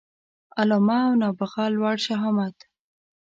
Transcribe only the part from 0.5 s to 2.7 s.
علامه او نابغه لوړ شهامت